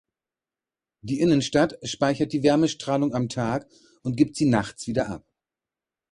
[1.03, 3.67] Die Innenstadt speichert die Wärmestrahlung am Tag
[4.01, 5.23] und gibt sie nachts wieder ab.